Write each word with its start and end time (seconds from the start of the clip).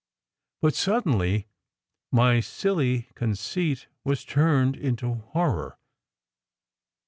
But 0.63 0.73
suddenly 0.73 1.45
my 2.11 2.39
silly 2.39 3.09
conceit 3.13 3.85
was 4.03 4.25
turned 4.25 4.75
into 4.75 5.13
horror. 5.13 5.77